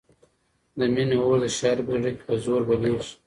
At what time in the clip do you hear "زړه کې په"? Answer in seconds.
2.01-2.33